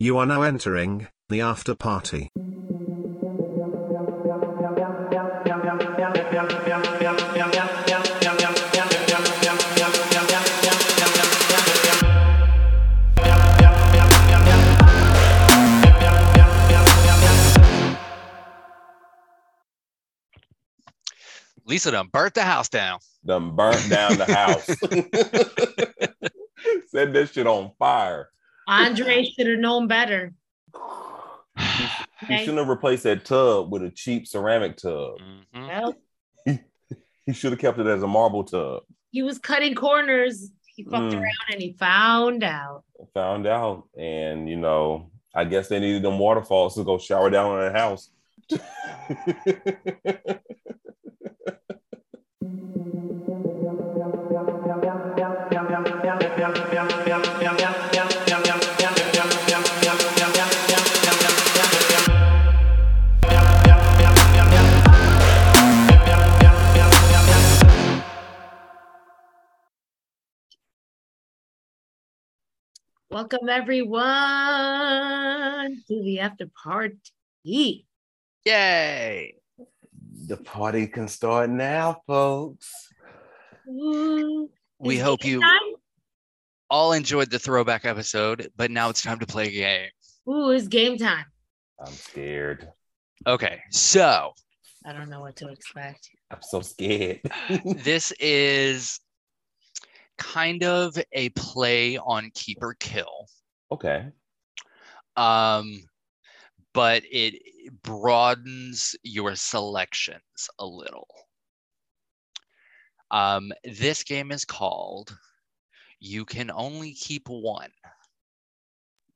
You 0.00 0.16
are 0.18 0.26
now 0.26 0.42
entering 0.42 1.08
the 1.28 1.40
after 1.40 1.74
party. 1.74 2.30
Lisa 21.66 21.90
done 21.90 22.06
burnt 22.12 22.34
the 22.34 22.44
house 22.44 22.68
down. 22.68 23.00
Done 23.26 23.56
burnt 23.56 23.90
down 23.90 24.16
the 24.16 24.32
house. 24.32 24.64
Set 26.88 27.12
this 27.12 27.32
shit 27.32 27.48
on 27.48 27.72
fire. 27.80 28.28
Andre 28.68 29.24
should 29.24 29.46
have 29.46 29.58
known 29.58 29.86
better. 29.88 30.32
He 31.56 31.64
Okay. 32.24 32.38
shouldn't 32.40 32.58
have 32.58 32.68
replaced 32.68 33.04
that 33.04 33.24
tub 33.24 33.72
with 33.72 33.82
a 33.82 33.90
cheap 33.90 34.26
ceramic 34.26 34.76
tub. 34.76 35.18
Mhm. 35.54 35.68
Well, 35.68 35.94
He 37.26 37.32
should 37.34 37.52
have 37.52 37.60
kept 37.60 37.78
it 37.78 37.86
as 37.86 38.02
a 38.02 38.06
marble 38.06 38.44
tub. 38.44 38.82
he 39.10 39.22
was 39.22 39.38
cutting 39.38 39.74
corners. 39.74 40.50
He 40.76 40.84
fucked 40.84 41.12
Mm. 41.12 41.20
around 41.20 41.52
and 41.52 41.60
he 41.62 41.72
found 41.72 42.44
out. 42.44 42.84
Found 43.14 43.46
out, 43.46 43.84
and 43.98 44.48
you 44.48 44.56
know, 44.56 45.10
I 45.34 45.44
guess 45.44 45.68
they 45.68 45.80
needed 45.80 46.02
them 46.02 46.18
waterfalls 46.18 46.74
to 46.76 46.84
go 46.84 46.98
shower 46.98 47.30
down 47.30 47.52
on 47.52 47.72
the 47.72 47.78
house. 47.78 48.10
Welcome 73.30 73.50
everyone 73.50 74.00
to 75.86 76.02
the 76.02 76.20
after 76.20 76.46
party. 76.64 77.86
Yay! 78.46 79.34
the 80.26 80.38
party 80.38 80.86
can 80.86 81.08
start 81.08 81.50
now, 81.50 82.00
folks. 82.06 82.88
Ooh, 83.68 84.48
We 84.78 84.96
hope 84.96 85.26
you 85.26 85.42
time? 85.42 85.50
all 86.70 86.94
enjoyed 86.94 87.30
the 87.30 87.38
throwback 87.38 87.84
episode, 87.84 88.50
but 88.56 88.70
now 88.70 88.88
it's 88.88 89.02
time 89.02 89.18
to 89.18 89.26
play 89.26 89.48
a 89.48 89.50
game. 89.50 89.90
Ooh, 90.26 90.48
it's 90.48 90.66
game 90.66 90.96
time. 90.96 91.26
I'm 91.78 91.92
scared. 91.92 92.68
Okay, 93.26 93.60
so 93.70 94.32
I 94.86 94.94
don't 94.94 95.10
know 95.10 95.20
what 95.20 95.36
to 95.36 95.48
expect. 95.48 96.08
I'm 96.30 96.40
so 96.40 96.62
scared. 96.62 97.20
this 97.84 98.10
is 98.20 99.00
kind 100.18 100.64
of 100.64 100.98
a 101.12 101.30
play 101.30 101.96
on 101.96 102.30
keep 102.34 102.58
or 102.60 102.74
kill. 102.74 103.26
okay. 103.72 104.06
um, 105.16 105.80
but 106.74 107.02
it 107.10 107.42
broadens 107.82 108.94
your 109.02 109.34
selections 109.34 110.50
a 110.58 110.66
little. 110.66 111.08
Um, 113.10 113.52
this 113.64 114.04
game 114.04 114.30
is 114.32 114.44
called 114.44 115.16
You 115.98 116.24
Can 116.24 116.50
Only 116.50 116.92
Keep 116.92 117.28
One. 117.28 117.70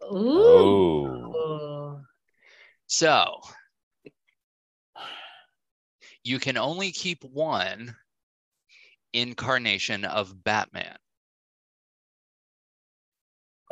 Ooh. 0.02 1.32
Oh. 1.36 2.00
So 2.86 3.40
you 6.24 6.38
can 6.38 6.56
only 6.56 6.92
keep 6.92 7.24
one 7.24 7.94
incarnation 9.12 10.04
of 10.04 10.42
Batman. 10.44 10.96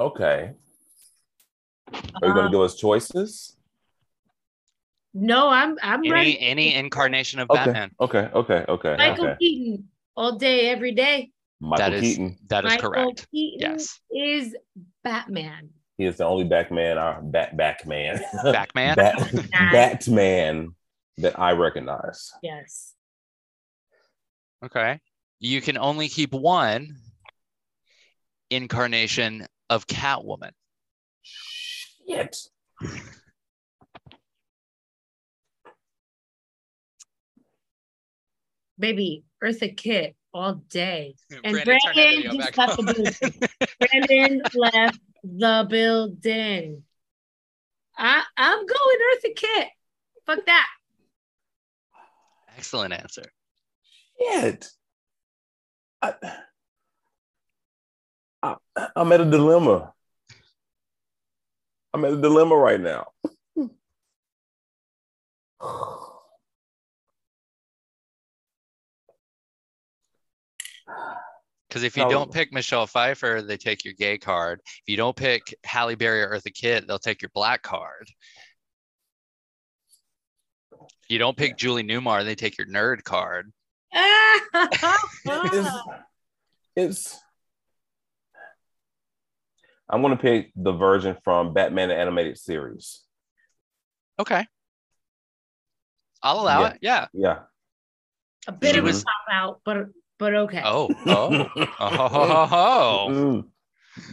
Okay. 0.00 0.52
Are 1.92 2.28
you 2.28 2.34
gonna 2.34 2.46
um, 2.46 2.50
give 2.52 2.60
us 2.60 2.76
choices? 2.76 3.56
No, 5.12 5.48
I'm 5.48 5.76
I'm 5.82 6.00
Any 6.00 6.10
ready. 6.10 6.40
any 6.40 6.74
incarnation 6.74 7.38
of 7.40 7.50
Okay. 7.50 7.64
Batman. 7.66 7.90
Okay. 8.00 8.30
Okay. 8.32 8.64
Okay. 8.66 8.96
Michael 8.96 9.26
okay. 9.26 9.36
Keaton 9.38 9.88
all 10.16 10.36
day, 10.38 10.70
every 10.70 10.92
day. 10.92 11.30
Michael 11.60 11.90
That 11.90 11.92
is 11.94 12.00
Keaton. 12.00 12.38
that 12.48 12.64
is 12.64 12.70
Michael 12.70 12.90
correct. 12.90 13.26
Keaton 13.30 13.72
Yes. 13.72 14.00
is 14.10 14.56
Batman. 15.04 15.68
He 15.98 16.06
is 16.06 16.16
the 16.16 16.24
only 16.24 16.44
Batman, 16.44 16.96
our 16.96 17.20
bat 17.20 17.54
Batman. 17.56 18.22
Batman. 18.42 18.96
Bat, 18.96 19.32
Batman 19.52 20.74
that 21.18 21.38
I 21.38 21.52
recognize. 21.52 22.32
Yes. 22.42 22.94
Okay. 24.64 24.98
You 25.40 25.60
can 25.60 25.76
only 25.76 26.08
keep 26.08 26.32
one 26.32 26.96
incarnation 28.48 29.46
of 29.70 29.86
Catwoman. 29.86 30.50
Shit. 31.22 32.36
Baby, 38.78 39.24
Eartha 39.42 39.74
Kitt 39.76 40.16
all 40.34 40.54
day. 40.54 41.14
And 41.44 41.52
Brandon, 41.64 41.78
Brandon 41.94 42.32
just 42.32 42.56
left 42.56 42.76
the 42.76 42.92
building. 42.94 43.48
Brandon 43.78 44.42
left 44.54 44.98
the 45.22 45.66
building. 45.68 46.82
I 47.96 48.22
I'm 48.36 48.66
going 48.66 48.98
Eartha 49.14 49.36
Kitt. 49.36 49.68
Fuck 50.26 50.46
that. 50.46 50.66
Excellent 52.56 52.94
answer. 52.94 53.24
Shit. 54.18 54.68
I, 56.02 56.14
I, 58.42 58.56
I'm 58.96 59.12
at 59.12 59.20
a 59.20 59.24
dilemma. 59.24 59.92
I'm 61.92 62.04
at 62.04 62.12
a 62.12 62.16
dilemma 62.20 62.56
right 62.56 62.80
now. 62.80 63.08
Because 71.68 71.84
if 71.84 71.96
you 71.96 72.02
So- 72.02 72.10
don't 72.10 72.32
pick 72.32 72.52
Michelle 72.52 72.86
Pfeiffer, 72.86 73.42
they 73.42 73.56
take 73.56 73.84
your 73.84 73.94
gay 73.94 74.18
card. 74.18 74.60
If 74.64 74.82
you 74.86 74.96
don't 74.96 75.16
pick 75.16 75.54
Halle 75.64 75.94
Berry 75.94 76.22
or 76.22 76.30
Eartha 76.30 76.52
Kitt, 76.52 76.86
they'll 76.86 76.98
take 76.98 77.22
your 77.22 77.30
black 77.32 77.62
card. 77.62 78.08
If 80.72 81.10
you 81.10 81.18
don't 81.18 81.36
pick 81.36 81.56
Julie 81.56 81.84
Newmar, 81.84 82.24
they 82.24 82.34
take 82.34 82.58
your 82.58 82.66
nerd 82.66 83.04
card. 83.04 83.52
it's, 85.24 85.68
it's 86.76 87.20
I'm 89.92 90.02
gonna 90.02 90.16
pick 90.16 90.52
the 90.54 90.72
version 90.72 91.16
from 91.24 91.52
Batman 91.52 91.88
the 91.88 91.96
animated 91.96 92.38
series. 92.38 93.02
Okay. 94.18 94.46
I'll 96.22 96.40
allow 96.40 96.60
Yeah. 96.62 96.68
it. 96.70 96.78
Yeah. 96.82 97.06
Yeah. 97.12 97.38
a 98.46 98.52
bit 98.52 98.72
She 98.74 98.78
of 98.78 98.84
a 98.84 98.88
was- 98.88 99.04
cop 99.04 99.14
out, 99.32 99.60
but 99.64 99.86
but 100.18 100.34
okay. 100.34 100.62
Oh. 100.64 100.88
Oh. 101.06 101.48
oh. 101.80 102.48
oh. 102.52 103.06
Mm. 103.10 103.44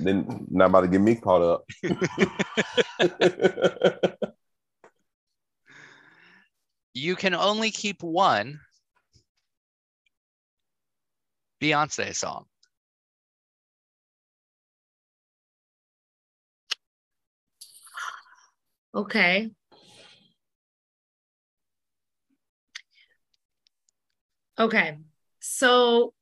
Then 0.02 0.48
not 0.50 0.70
about 0.70 0.82
to 0.82 0.88
get 0.88 1.02
me 1.02 1.16
caught 1.16 1.42
up. 1.42 1.66
You 6.94 7.16
can 7.16 7.36
only 7.36 7.70
keep 7.70 8.02
one 8.02 8.60
Beyonce 11.62 12.16
song. 12.16 12.46
Okay. 18.98 19.52
Okay. 24.58 24.98
So 25.40 26.16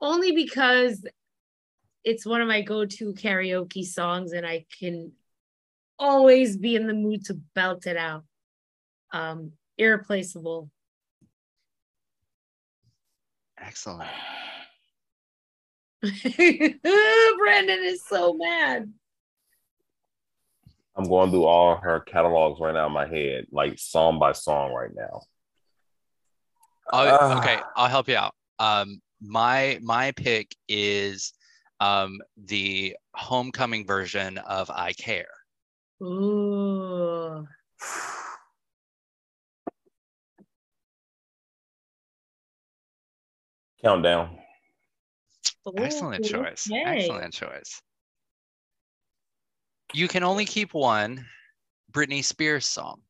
only 0.00 0.32
because 0.32 1.06
it's 2.02 2.24
one 2.24 2.40
of 2.40 2.48
my 2.48 2.62
go-to 2.62 3.12
karaoke 3.12 3.84
songs 3.84 4.32
and 4.32 4.46
I 4.46 4.64
can 4.78 5.12
always 5.98 6.56
be 6.56 6.76
in 6.76 6.86
the 6.86 6.94
mood 6.94 7.26
to 7.26 7.34
belt 7.54 7.86
it 7.86 7.98
out. 7.98 8.24
Um 9.12 9.52
irreplaceable. 9.76 10.70
Excellent. 13.58 14.10
Brandon 16.00 17.84
is 17.84 18.02
so 18.08 18.32
mad. 18.32 18.90
I'm 20.96 21.08
going 21.08 21.30
through 21.30 21.44
all 21.44 21.76
her 21.76 22.00
catalogs 22.00 22.58
right 22.60 22.72
now 22.72 22.86
in 22.86 22.92
my 22.92 23.06
head, 23.06 23.46
like 23.52 23.78
song 23.78 24.18
by 24.18 24.32
song 24.32 24.72
right 24.72 24.90
now. 24.94 25.22
I'll- 26.92 27.18
Ah. 27.20 27.38
okay, 27.38 27.60
I'll 27.76 27.88
help 27.88 28.08
you 28.08 28.16
out. 28.16 28.34
Um, 28.58 29.02
my 29.20 29.78
my 29.82 30.12
pick 30.12 30.54
is 30.68 31.32
um, 31.80 32.20
the 32.36 32.96
homecoming 33.14 33.86
version 33.86 34.38
of 34.38 34.70
I 34.70 34.92
Care. 34.94 35.28
Ooh. 36.02 37.46
Countdown. 43.82 44.38
Excellent 45.76 46.24
choice. 46.24 46.68
okay. 46.70 46.82
Excellent 46.84 47.34
choice. 47.34 47.82
You 49.94 50.08
can 50.08 50.22
only 50.22 50.44
keep 50.44 50.74
one 50.74 51.26
Britney 51.92 52.24
Spears 52.24 52.66
song. 52.66 53.00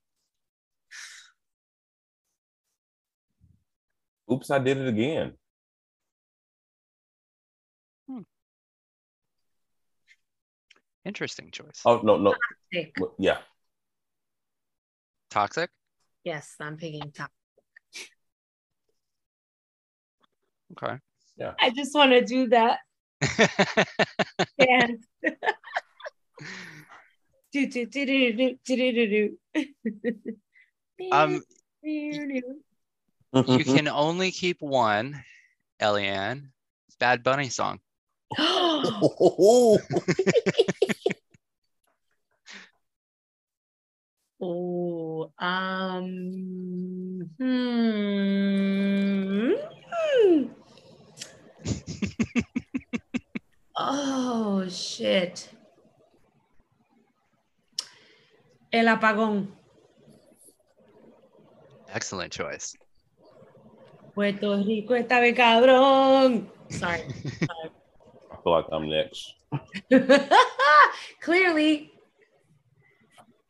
Oops, 4.31 4.50
I 4.50 4.58
did 4.58 4.78
it 4.78 4.88
again. 4.88 5.32
Hmm. 8.08 8.23
Interesting 11.05 11.50
choice. 11.50 11.82
Oh 11.84 12.00
no, 12.02 12.17
no, 12.17 12.34
Sick. 12.73 12.94
yeah. 13.19 13.38
Toxic? 15.31 15.70
Yes, 16.25 16.55
I'm 16.61 16.76
picking 16.76 17.11
top. 17.12 17.31
Okay. 20.73 20.99
Yeah. 21.37 21.52
I 21.61 21.70
just 21.70 21.94
want 21.94 22.12
to 22.12 22.25
do 22.25 22.49
that. 22.49 22.78
Yeah. 24.58 24.87
do, 27.64 27.86
do, 27.86 27.86
do, 27.86 28.06
do, 28.06 28.58
do, 28.64 28.76
do, 28.76 28.92
do, 28.92 29.36
do. 29.54 29.62
um, 31.12 31.42
you 31.82 33.64
can 33.64 33.88
only 33.88 34.30
keep 34.30 34.60
one, 34.60 35.22
Eliann. 35.80 36.50
Bad 36.98 37.22
Bunny 37.22 37.48
song. 37.48 37.78
oh, 38.38 39.78
um, 45.38 47.30
hmm. 47.38 49.52
oh, 53.76 54.68
shit. 54.68 55.48
El 58.76 58.88
apagón. 58.88 59.49
Excellent 61.88 62.31
choice. 62.31 62.76
Puerto 64.14 64.62
Rico 64.62 64.94
está 64.94 65.19
bien 65.19 65.34
cabrón. 65.34 66.50
Sorry. 66.69 67.00
I 67.25 68.37
feel 68.44 68.52
like 68.52 68.67
I'm 68.70 68.90
next. 68.90 69.32
Clearly. 71.23 71.90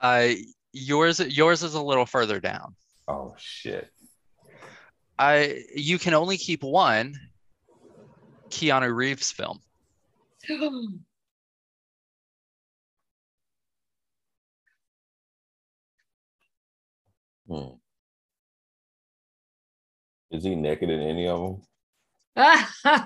Uh, 0.00 0.28
yours 0.72 1.18
yours 1.18 1.64
is 1.64 1.74
a 1.74 1.82
little 1.82 2.06
further 2.06 2.38
down. 2.38 2.76
Oh 3.08 3.34
shit. 3.36 3.90
I 5.18 5.64
you 5.74 5.98
can 5.98 6.14
only 6.14 6.36
keep 6.36 6.62
one 6.62 7.18
Keanu 8.50 8.94
Reeves 8.94 9.32
film. 9.32 9.58
Hmm. 17.48 17.76
Is 20.30 20.44
he 20.44 20.54
naked 20.56 20.90
in 20.90 21.00
any 21.00 21.28
of 21.28 21.40
them? 21.40 21.62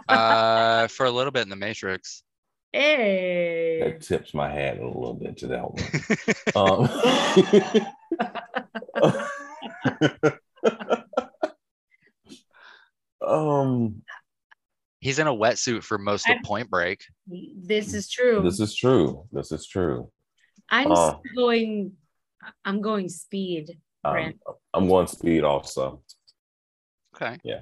Uh, 0.09 0.89
for 0.89 1.07
a 1.07 1.11
little 1.11 1.31
bit 1.31 1.43
in 1.43 1.49
the 1.51 1.57
Matrix. 1.57 2.23
hey. 2.73 3.81
That 3.83 4.01
tips 4.01 4.35
my 4.35 4.49
hat 4.51 4.79
a 4.79 4.87
little 4.87 5.15
bit 5.15 5.37
to 5.39 5.47
that 5.49 5.71
one. 5.71 5.85
Um, 6.57 6.89
um, 13.27 14.03
He's 15.01 15.19
in 15.19 15.27
a 15.27 15.35
wetsuit 15.35 15.83
for 15.83 15.97
most 15.99 16.27
of 16.27 16.33
I'm- 16.33 16.43
Point 16.43 16.69
Break. 16.71 17.05
This 17.27 17.95
is 17.95 18.09
true. 18.11 18.43
this 18.43 18.61
is 18.61 18.75
true. 18.75 19.25
This 19.33 19.53
is 19.53 19.67
true. 19.67 20.11
I'm 20.69 20.93
uh, 20.93 21.15
going. 21.35 21.93
I'm 22.65 22.81
going 22.81 23.09
speed. 23.09 23.79
Um, 24.05 24.35
I'm 24.75 24.88
going 24.88 25.06
to 25.06 25.12
speed 25.14 25.44
also. 25.44 26.02
Okay. 27.14 27.38
Yeah. 27.44 27.61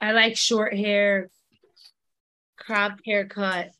I 0.00 0.12
like 0.12 0.36
short 0.36 0.74
hair, 0.76 1.30
crop 2.56 2.98
haircut, 3.04 3.70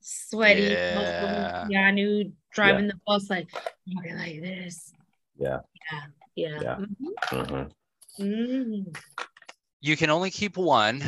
sweaty. 0.00 0.62
Yeah. 0.62 1.66
Keanu 1.70 2.32
driving 2.52 2.88
the 2.88 2.98
bus 3.06 3.30
like 3.30 3.48
walking 3.86 4.16
like 4.16 4.40
this. 4.40 4.92
Yeah. 5.38 5.58
Yeah. 5.92 6.00
Yeah. 6.34 6.60
Yeah. 6.62 6.76
Mhm. 6.76 6.86
Mhm. 7.30 7.70
Mhm. 8.18 8.96
You 9.80 9.96
can 9.96 10.10
only 10.10 10.30
keep 10.30 10.56
one 10.56 11.02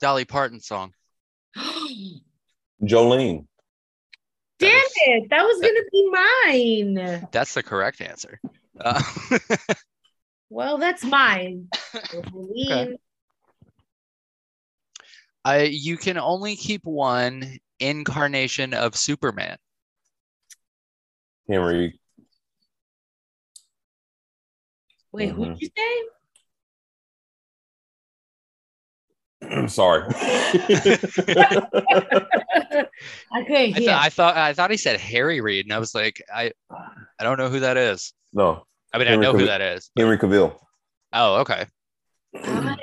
Dolly 0.00 0.24
Parton 0.24 0.60
song. 0.60 0.94
Jolene. 2.82 3.46
That 4.58 4.66
Damn 4.66 4.76
is- 4.76 4.92
it! 4.96 5.30
That 5.30 5.42
was 5.44 5.60
gonna 5.60 5.80
be 5.90 6.10
mine. 6.96 7.28
That's 7.32 7.54
the 7.54 7.62
correct 7.62 8.00
answer. 8.00 8.40
Uh, 8.84 9.02
Well, 10.52 10.78
that's 10.78 11.04
mine. 11.04 11.68
Jolene. 11.94 12.96
I, 15.44 15.62
you 15.62 15.96
can 15.96 16.18
only 16.18 16.56
keep 16.56 16.84
one 16.84 17.58
incarnation 17.78 18.74
of 18.74 18.96
Superman. 18.96 19.56
Henry. 21.48 22.00
Wait, 25.12 25.30
Mhm. 25.30 25.34
who'd 25.34 25.60
you 25.60 25.68
say? 25.76 26.02
Sorry. 29.68 30.02
I 33.32 33.44
couldn't 33.44 33.74
I, 33.74 33.74
hear. 33.74 33.74
th- 33.74 33.88
I 33.90 34.08
thought 34.10 34.36
I 34.36 34.52
thought 34.52 34.70
he 34.70 34.76
said 34.76 35.00
Harry 35.00 35.40
Reid, 35.40 35.66
and 35.66 35.72
I 35.72 35.78
was 35.78 35.94
like, 35.94 36.22
I 36.32 36.52
I 36.70 37.24
don't 37.24 37.38
know 37.38 37.48
who 37.48 37.60
that 37.60 37.76
is. 37.76 38.12
no, 38.32 38.64
I 38.92 38.98
mean, 38.98 39.06
Henry 39.06 39.26
I 39.26 39.30
know 39.30 39.38
who 39.38 39.44
Cavill. 39.44 39.46
that 39.46 39.60
is. 39.60 39.90
Henry 39.96 40.18
Cavill. 40.18 40.56
Oh, 41.12 41.36
okay. 41.40 41.66
I'm. 42.42 42.78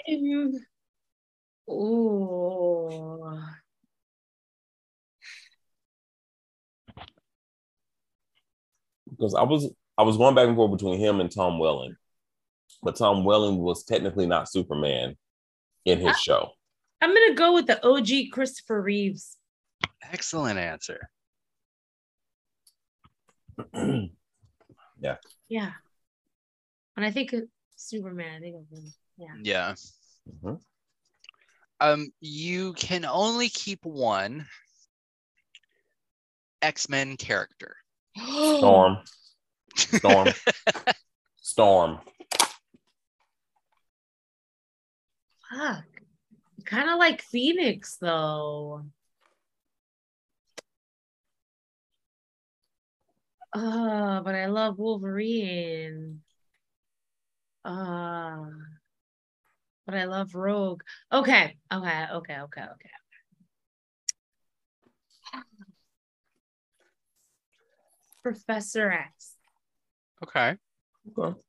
Ooh. 1.69 3.37
because 9.17 9.33
I 9.35 9.43
was 9.43 9.69
I 9.97 10.03
was 10.03 10.17
going 10.17 10.35
back 10.35 10.47
and 10.47 10.55
forth 10.55 10.71
between 10.71 10.99
him 10.99 11.19
and 11.19 11.31
Tom 11.31 11.59
Welling, 11.59 11.95
but 12.83 12.95
Tom 12.95 13.23
Welling 13.23 13.57
was 13.57 13.83
technically 13.83 14.27
not 14.27 14.49
Superman 14.49 15.15
in 15.85 15.99
his 15.99 16.15
ah. 16.15 16.19
show. 16.19 16.49
I'm 17.01 17.13
gonna 17.13 17.35
go 17.35 17.53
with 17.53 17.67
the 17.67 17.85
OG 17.85 18.31
Christopher 18.31 18.81
Reeves. 18.81 19.37
Excellent 20.11 20.59
answer. 20.59 21.09
Yeah. 24.99 25.17
Yeah. 25.47 25.73
When 26.97 27.05
I 27.05 27.11
think 27.11 27.31
of 27.33 27.43
Superman, 27.75 28.37
I 28.37 28.39
think 28.39 28.55
of 28.55 28.75
him. 28.75 28.91
Yeah. 29.17 29.35
Yeah. 29.43 29.75
Mhm. 30.43 30.59
Um, 31.79 32.07
you 32.19 32.73
can 32.73 33.05
only 33.05 33.49
keep 33.49 33.85
one 33.85 34.47
X-Men 36.63 37.15
character. 37.17 37.77
Storm, 38.15 38.97
Storm, 39.75 40.29
Storm. 41.39 41.99
Fuck. 45.51 45.85
Kind 46.65 46.89
of 46.89 46.97
like 46.97 47.21
Phoenix 47.21 47.97
though. 47.97 48.87
Uh, 53.53 54.21
but 54.21 54.33
I 54.33 54.47
love 54.47 54.79
Wolverine. 54.79 56.23
Uh, 57.67 58.45
but 59.85 59.95
I 59.95 60.05
love 60.05 60.35
Rogue. 60.35 60.83
Okay, 61.11 61.57
okay, 61.71 62.05
okay, 62.13 62.39
okay, 62.39 62.61
okay. 62.61 62.89
Professor 68.23 68.91
X. 68.91 69.33
Okay. 70.23 70.55
Okay. 71.17 71.39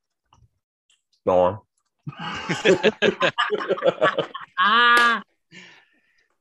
Storm. 1.22 1.60
Ah, 4.60 5.22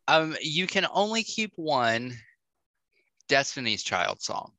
um, 0.07 0.35
you 0.41 0.65
can 0.65 0.87
only 0.91 1.21
keep 1.21 1.51
one 1.55 2.17
Destiny's 3.27 3.83
Child 3.83 4.23
song. 4.23 4.53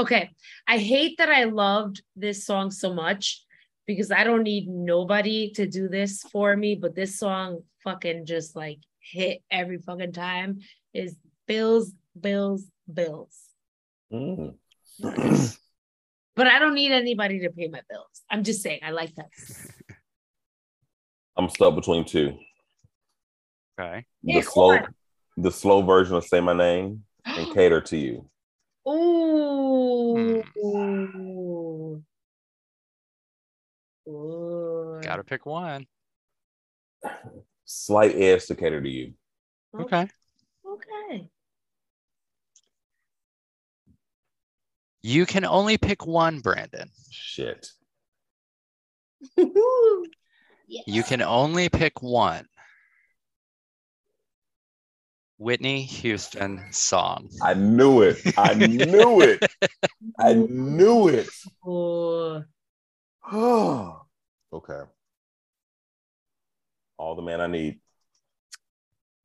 Okay. 0.00 0.30
I 0.66 0.78
hate 0.78 1.18
that 1.18 1.28
I 1.28 1.44
loved 1.44 2.02
this 2.16 2.44
song 2.44 2.70
so 2.70 2.92
much 2.92 3.44
because 3.86 4.10
I 4.10 4.24
don't 4.24 4.42
need 4.42 4.68
nobody 4.68 5.52
to 5.52 5.66
do 5.66 5.88
this 5.88 6.22
for 6.22 6.56
me, 6.56 6.74
but 6.74 6.94
this 6.94 7.18
song 7.18 7.60
fucking 7.84 8.26
just 8.26 8.56
like 8.56 8.78
hit 9.00 9.42
every 9.50 9.78
fucking 9.78 10.12
time 10.12 10.60
is 10.94 11.16
bills, 11.46 11.92
bills, 12.18 12.64
bills. 12.92 13.36
Mm. 14.12 14.54
But 16.36 16.46
I 16.46 16.58
don't 16.58 16.74
need 16.74 16.90
anybody 16.90 17.40
to 17.40 17.50
pay 17.50 17.68
my 17.68 17.82
bills. 17.90 18.22
I'm 18.30 18.44
just 18.44 18.62
saying, 18.62 18.80
I 18.82 18.92
like 18.92 19.14
that. 19.16 19.26
I'm 21.36 21.50
stuck 21.50 21.74
between 21.74 22.06
two. 22.06 22.38
Okay. 23.78 24.06
The 24.22 24.34
Pick 24.34 24.44
slow, 24.44 24.68
one. 24.68 24.94
the 25.36 25.50
slow 25.50 25.82
version 25.82 26.16
of 26.16 26.24
"Say 26.24 26.40
My 26.40 26.54
Name" 26.54 27.04
and 27.26 27.46
"Cater 27.54 27.82
to 27.82 27.96
You." 27.96 28.30
Ooh. 28.88 29.89
Hmm. 30.16 30.40
Ooh. 34.08 35.00
Gotta 35.02 35.24
pick 35.24 35.46
one. 35.46 35.86
Slight 37.64 38.14
edge 38.16 38.46
to 38.46 38.54
"Cater 38.54 38.80
to 38.80 38.88
You." 38.88 39.14
Okay. 39.78 40.08
Okay. 40.66 41.28
You 45.02 45.26
can 45.26 45.44
only 45.44 45.78
pick 45.78 46.06
one, 46.06 46.40
Brandon. 46.40 46.90
Shit. 47.10 47.70
You 50.86 51.02
can 51.02 51.20
only 51.20 51.68
pick 51.68 52.00
one. 52.00 52.46
Whitney 55.40 55.84
Houston 55.84 56.62
song. 56.70 57.30
I 57.42 57.54
knew 57.54 58.02
it. 58.02 58.18
I 58.36 58.52
knew 58.52 59.22
it. 59.22 59.42
I 60.18 60.34
knew 60.34 61.08
it. 61.08 61.30
Oh. 61.66 62.42
okay. 64.52 64.80
All 66.98 67.14
the 67.16 67.22
man 67.22 67.40
I 67.40 67.46
need. 67.46 67.80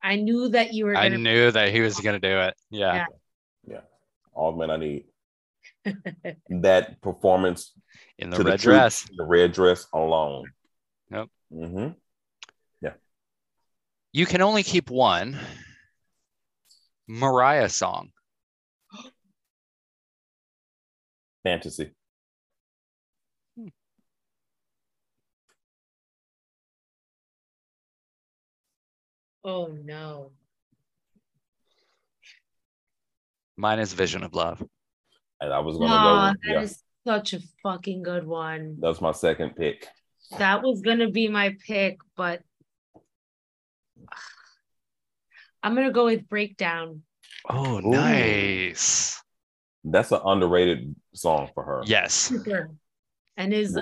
I 0.02 0.16
knew 0.16 0.48
that 0.50 0.74
you 0.74 0.86
were 0.86 0.96
I 0.96 1.10
gonna 1.10 1.18
knew 1.18 1.52
that 1.52 1.74
he 1.74 1.82
was 1.82 2.00
gonna 2.00 2.22
do 2.22 2.40
it. 2.40 2.54
Yeah. 2.70 3.08
Yeah. 3.68 3.82
All 4.34 4.54
the 4.54 4.58
man 4.58 4.72
I 4.72 4.78
need. 4.78 5.04
that 6.62 7.02
performance 7.02 7.74
In 8.18 8.30
the 8.30 8.38
to 8.38 8.44
red 8.44 8.60
truth, 8.62 8.62
dress. 8.62 9.06
the 9.18 9.26
red 9.26 9.52
dress 9.52 9.86
alone. 9.92 10.46
Yep. 11.12 11.28
hmm 11.52 11.88
Yeah. 12.82 12.94
You 14.14 14.26
can 14.26 14.42
only 14.42 14.64
keep 14.64 14.90
one. 14.90 15.38
Mariah 17.08 17.70
song. 17.70 18.12
Fantasy. 21.44 21.92
Hmm. 23.58 23.68
Oh 29.44 29.68
no. 29.84 30.32
Mine 33.58 33.80
is 33.80 33.94
Vision 33.94 34.24
of 34.24 34.34
Love. 34.34 34.62
And 35.40 35.54
I 35.54 35.60
was 35.60 35.78
gonna 35.78 35.96
Nah, 35.96 36.32
go. 36.34 36.38
that 36.44 36.52
Yeah, 36.52 36.62
is 36.62 36.84
such 37.06 37.34
a 37.34 37.40
fucking 37.62 38.04
good 38.04 38.26
one. 38.26 38.78
that 38.80 38.88
was 38.88 39.02
my 39.02 39.12
second 39.12 39.56
pick. 39.56 39.88
That 40.40 40.64
was 40.64 40.82
gonna 40.82 41.10
be 41.12 41.28
my 41.28 41.56
pick, 41.68 42.00
but 42.18 42.42
I'm 45.66 45.74
gonna 45.74 45.92
go 45.92 46.06
with 46.06 46.30
breakdown. 46.30 47.02
Oh, 47.50 47.80
Ooh. 47.80 47.90
nice. 47.90 49.20
That's 49.84 50.12
an 50.12 50.20
underrated 50.24 50.96
song 51.16 51.50
for 51.56 51.64
her. 51.64 51.82
Yes. 51.86 52.14
Super. 52.14 52.70
And 53.36 53.52
is 53.52 53.76
uh, 53.76 53.82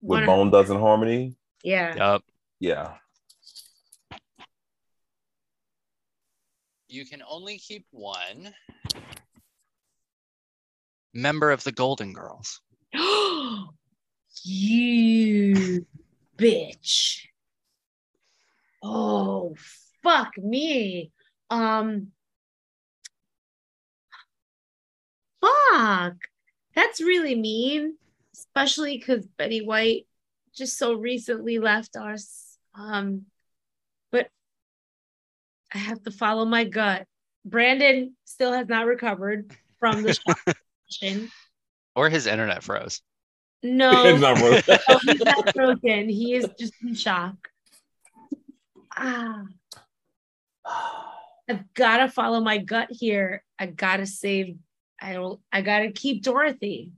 With 0.00 0.24
Bone 0.24 0.50
Thugs-n-Harmony. 0.50 1.36
yeah. 1.62 2.14
Yep. 2.14 2.22
Yeah. 2.60 2.94
You 6.88 7.04
can 7.04 7.22
only 7.28 7.58
keep 7.58 7.84
one 7.90 8.54
member 11.12 11.50
of 11.50 11.62
the 11.62 11.72
Golden 11.72 12.14
Girls. 12.14 12.62
you 14.44 15.84
bitch. 16.38 17.20
Oh 18.82 19.54
fuck 20.06 20.38
me. 20.38 21.10
Um 21.50 22.08
fuck. 25.40 26.14
That's 26.74 27.00
really 27.00 27.34
mean, 27.34 27.96
especially 28.34 28.98
because 28.98 29.26
Betty 29.26 29.62
White 29.64 30.06
just 30.54 30.78
so 30.78 30.94
recently 30.94 31.58
left 31.58 31.96
us. 31.96 32.58
Um, 32.74 33.22
but 34.12 34.28
I 35.74 35.78
have 35.78 36.02
to 36.04 36.10
follow 36.10 36.44
my 36.44 36.64
gut. 36.64 37.06
Brandon 37.44 38.14
still 38.24 38.52
has 38.52 38.68
not 38.68 38.86
recovered 38.86 39.50
from 39.78 40.02
the 40.02 40.14
shock. 40.14 40.56
Or 41.96 42.10
his 42.10 42.26
internet 42.26 42.62
froze. 42.62 43.00
No, 43.62 43.90
It's 44.04 44.20
not 44.20 44.36
really- 44.38 44.62
no, 44.68 44.98
he's 45.02 45.20
not 45.24 45.54
broken. 45.54 46.08
He 46.10 46.34
is 46.34 46.46
just 46.58 46.74
in 46.82 46.94
shock. 46.94 47.34
Ah, 48.94 49.44
I've 51.48 51.72
got 51.74 51.98
to 51.98 52.08
follow 52.08 52.40
my 52.40 52.58
gut 52.58 52.88
here. 52.90 53.44
I 53.58 53.66
got 53.66 53.98
to 53.98 54.06
save. 54.06 54.56
I 55.00 55.12
don't. 55.12 55.40
I 55.52 55.62
got 55.62 55.80
to 55.80 55.92
keep 55.92 56.22
Dorothy. 56.22 56.92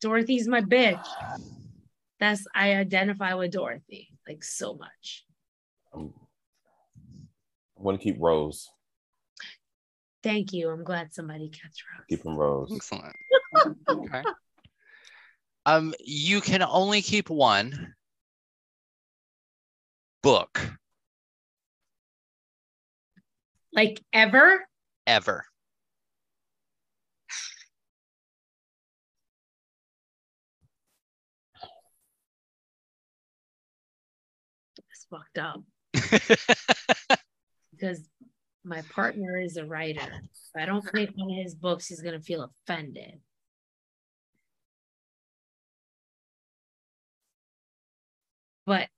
Dorothy's 0.00 0.48
my 0.48 0.60
bitch. 0.60 1.06
That's 2.20 2.46
I 2.54 2.74
identify 2.76 3.34
with 3.34 3.52
Dorothy 3.52 4.08
like 4.26 4.44
so 4.44 4.74
much. 4.74 5.24
I'm, 5.92 6.12
I 7.78 7.82
want 7.82 8.00
to 8.00 8.04
keep 8.04 8.16
Rose. 8.18 8.68
Thank 10.22 10.52
you. 10.52 10.70
I'm 10.70 10.84
glad 10.84 11.12
somebody 11.12 11.48
catch 11.48 11.84
Rose. 11.92 12.06
Keep 12.08 12.24
him 12.24 12.36
Rose. 12.36 12.72
Excellent. 12.74 13.16
okay. 13.88 14.22
Um, 15.66 15.94
you 16.00 16.40
can 16.40 16.62
only 16.62 17.02
keep 17.02 17.30
one 17.30 17.94
book 20.22 20.60
Like 23.74 24.00
ever. 24.12 24.64
ever. 25.04 25.44
It's 34.78 35.06
fucked 35.10 35.38
up 35.38 35.60
because 37.72 38.08
my 38.64 38.82
partner 38.82 39.40
is 39.40 39.56
a 39.56 39.64
writer. 39.64 40.00
If 40.00 40.62
I 40.62 40.66
don't 40.66 40.84
pick 40.92 41.10
one 41.16 41.30
of 41.30 41.42
his 41.42 41.56
books, 41.56 41.88
he's 41.88 42.00
gonna 42.00 42.20
feel 42.20 42.48
offended. 42.68 43.20
But 48.66 48.88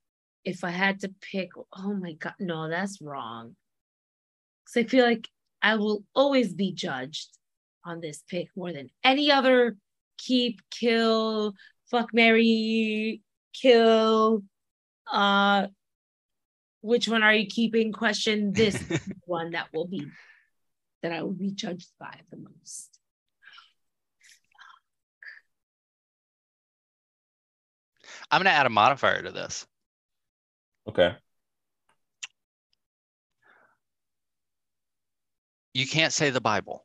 if 0.45 0.63
I 0.63 0.69
had 0.69 0.99
to 0.99 1.09
pick, 1.19 1.49
oh 1.75 1.93
my 1.93 2.13
god, 2.13 2.35
no, 2.39 2.69
that's 2.69 3.01
wrong. 3.01 3.55
Because 4.67 4.85
I 4.85 4.89
feel 4.89 5.05
like 5.05 5.27
I 5.61 5.75
will 5.75 6.03
always 6.13 6.53
be 6.53 6.73
judged 6.73 7.29
on 7.85 8.01
this 8.01 8.23
pick 8.29 8.49
more 8.55 8.73
than 8.73 8.89
any 9.03 9.31
other 9.31 9.77
keep, 10.17 10.61
kill, 10.71 11.53
fuck, 11.89 12.13
Mary, 12.13 13.21
kill. 13.53 14.43
Uh, 15.11 15.67
which 16.81 17.07
one 17.07 17.23
are 17.23 17.33
you 17.33 17.47
keeping? 17.47 17.93
Question 17.93 18.51
this 18.53 18.81
one 19.25 19.51
that 19.51 19.67
will 19.73 19.87
be 19.87 20.05
that 21.01 21.11
I 21.11 21.21
will 21.21 21.33
be 21.33 21.51
judged 21.51 21.89
by 21.99 22.19
the 22.31 22.37
most. 22.37 22.99
I'm 28.29 28.39
gonna 28.39 28.49
add 28.49 28.65
a 28.65 28.69
modifier 28.69 29.21
to 29.21 29.31
this. 29.31 29.65
Okay. 30.89 31.15
You 35.77 35.85
can't 35.85 36.11
say 36.11 36.31
the 36.31 36.41
Bible. 36.41 36.83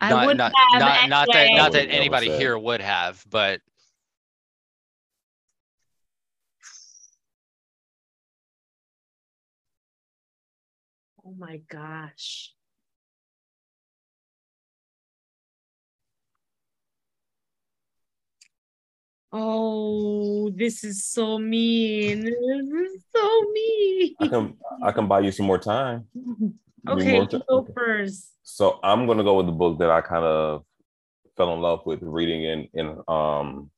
I 0.00 0.10
not, 0.10 0.26
would 0.26 0.36
not, 0.36 0.52
have 0.54 0.80
not, 0.80 1.08
not 1.08 1.28
that 1.32 1.50
not 1.56 1.72
that 1.72 1.80
would- 1.80 1.88
I 1.88 1.88
would 1.88 1.90
anybody 1.90 2.28
say. 2.28 2.38
here 2.38 2.56
would 2.56 2.80
have, 2.80 3.24
but 3.28 3.60
Oh 11.24 11.34
my 11.36 11.60
gosh. 11.68 12.54
Oh, 19.32 20.50
this 20.54 20.84
is 20.84 21.04
so 21.04 21.40
mean. 21.40 22.20
This 22.20 22.32
is 22.34 23.02
so 23.14 23.42
mean. 23.52 24.14
I 24.20 24.28
can 24.28 24.56
I 24.84 24.92
can 24.92 25.08
buy 25.08 25.20
you 25.20 25.32
some 25.32 25.46
more 25.46 25.58
time. 25.58 26.06
Okay, 26.88 27.26
go 27.48 27.66
first. 27.74 28.32
So 28.42 28.80
I'm 28.82 29.06
gonna 29.06 29.24
go 29.24 29.36
with 29.36 29.46
the 29.46 29.52
book 29.52 29.78
that 29.78 29.90
I 29.90 30.00
kind 30.00 30.24
of 30.24 30.64
fell 31.36 31.52
in 31.54 31.60
love 31.60 31.80
with 31.86 32.00
reading 32.02 32.44
in 32.44 32.68
in 32.74 33.02
um 33.08 33.70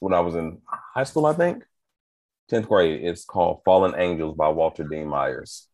when 0.00 0.12
I 0.12 0.20
was 0.20 0.34
in 0.34 0.58
high 0.66 1.04
school, 1.04 1.26
I 1.26 1.32
think. 1.32 1.64
10th 2.50 2.68
grade. 2.68 3.02
It's 3.02 3.24
called 3.24 3.62
Fallen 3.64 3.94
Angels 3.96 4.36
by 4.36 4.48
Walter 4.48 4.84
Dean 4.84 5.08
Myers. 5.08 5.66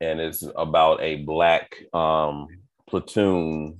And 0.00 0.20
it's 0.20 0.44
about 0.56 1.00
a 1.02 1.16
black 1.16 1.76
um, 1.92 2.48
platoon 2.88 3.78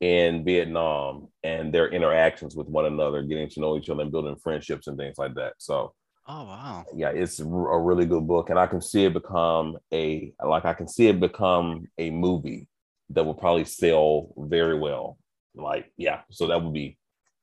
in 0.00 0.44
Vietnam 0.44 1.28
and 1.42 1.72
their 1.74 1.88
interactions 1.88 2.54
with 2.54 2.68
one 2.68 2.86
another, 2.86 3.22
getting 3.22 3.48
to 3.50 3.60
know 3.60 3.76
each 3.76 3.90
other 3.90 4.02
and 4.02 4.12
building 4.12 4.36
friendships 4.36 4.86
and 4.86 4.96
things 4.96 5.18
like 5.18 5.34
that. 5.34 5.54
So, 5.58 5.94
Oh 6.32 6.44
wow. 6.44 6.84
yeah, 6.94 7.08
it's 7.08 7.40
a 7.40 7.44
really 7.44 8.06
good 8.06 8.24
book. 8.28 8.50
And 8.50 8.58
I 8.58 8.68
can 8.68 8.80
see 8.80 9.04
it 9.04 9.12
become 9.12 9.78
a, 9.92 10.32
like, 10.44 10.64
I 10.64 10.74
can 10.74 10.86
see 10.86 11.08
it 11.08 11.18
become 11.18 11.88
a 11.98 12.10
movie 12.10 12.68
that 13.08 13.24
will 13.24 13.34
probably 13.34 13.64
sell 13.64 14.32
very 14.38 14.78
well. 14.78 15.18
Like, 15.56 15.90
yeah, 15.96 16.20
so 16.30 16.46
that 16.46 16.62
would 16.62 16.72
be, 16.72 16.98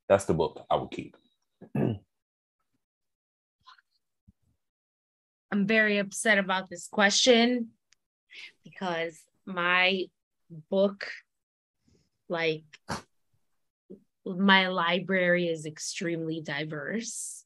that's 0.08 0.24
the 0.24 0.34
book 0.34 0.66
I 0.70 0.78
would 0.78 0.92
keep. 0.92 1.18
I'm 1.76 2.00
very 5.68 5.98
upset 5.98 6.38
about 6.38 6.70
this 6.70 6.88
question 6.88 7.72
because 8.64 9.20
my 9.46 10.06
book, 10.70 11.10
like 12.30 12.64
my 14.26 14.68
library 14.68 15.50
is 15.50 15.66
extremely 15.66 16.40
diverse, 16.40 17.44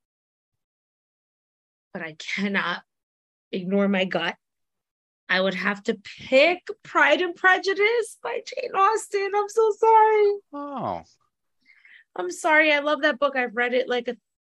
but 1.93 2.01
I 2.01 2.13
cannot 2.19 2.81
ignore 3.51 3.87
my 3.87 4.05
gut. 4.05 4.35
I 5.29 5.39
would 5.39 5.53
have 5.53 5.81
to 5.83 5.97
pick 6.27 6.67
Pride 6.83 7.21
and 7.21 7.35
Prejudice 7.35 8.17
by 8.21 8.41
Jane 8.45 8.75
Austen. 8.75 9.31
I'm 9.33 9.47
so 9.47 9.71
sorry. 9.79 10.33
Oh. 10.51 11.03
I'm 12.17 12.31
sorry. 12.31 12.73
I 12.73 12.79
love 12.79 13.03
that 13.03 13.17
book. 13.17 13.37
I've 13.37 13.55
read 13.55 13.73
it 13.73 13.87
like 13.87 14.09
a 14.09 14.17